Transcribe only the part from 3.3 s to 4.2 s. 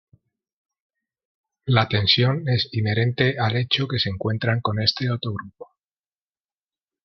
al hecho que se